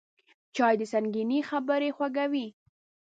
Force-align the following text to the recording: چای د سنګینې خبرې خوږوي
چای 0.55 0.75
د 0.79 0.81
سنګینې 0.93 1.39
خبرې 1.49 1.89
خوږوي 1.95 2.47